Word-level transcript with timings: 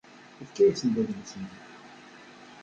Yefka-asen-d 0.39 0.95
adlis-nni. 1.01 1.49